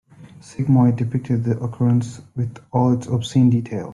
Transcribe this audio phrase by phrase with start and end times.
[0.39, 3.89] Sigmund depicted the occurrence with all its obscene details.